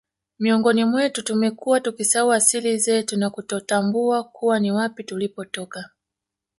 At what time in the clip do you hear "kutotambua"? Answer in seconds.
3.29-4.23